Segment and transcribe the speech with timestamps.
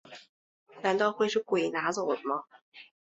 [0.81, 2.45] 难道会是鬼拿走了吗